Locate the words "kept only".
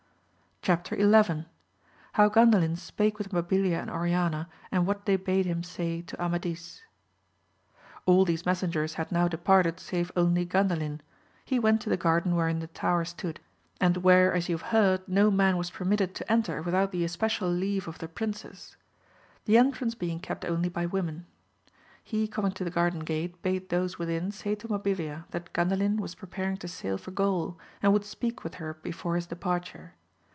20.19-20.69